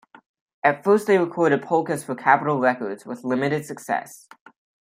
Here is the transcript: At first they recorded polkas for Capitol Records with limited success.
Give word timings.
At 0.63 0.83
first 0.83 1.05
they 1.05 1.19
recorded 1.19 1.61
polkas 1.61 2.03
for 2.03 2.15
Capitol 2.15 2.57
Records 2.59 3.05
with 3.05 3.23
limited 3.23 3.65
success. 3.67 4.27